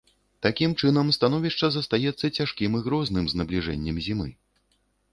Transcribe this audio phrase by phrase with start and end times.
[0.45, 4.29] Такім чынам, становішча застаецца цяжкім і грозным з набліжэннем зімы.